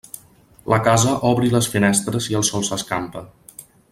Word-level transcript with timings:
La 0.73 0.79
casa 0.87 1.11
obri 1.33 1.51
les 1.57 1.69
finestres 1.75 2.31
i 2.33 2.39
el 2.41 2.47
sol 2.51 2.67
s'escampa. 2.71 3.25